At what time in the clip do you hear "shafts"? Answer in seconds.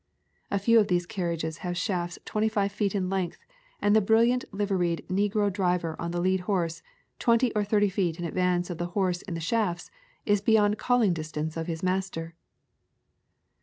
1.77-2.17, 9.39-9.91